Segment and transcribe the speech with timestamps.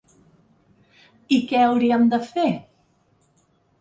[1.37, 2.49] I què hauríem de fer?